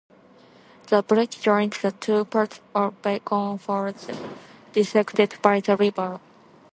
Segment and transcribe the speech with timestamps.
[0.87, 4.07] The bridge joins the two parts of Beacon Falls
[4.73, 6.19] bisected by the river.